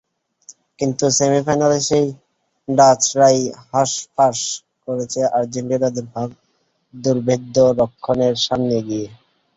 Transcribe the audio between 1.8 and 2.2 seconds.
সেই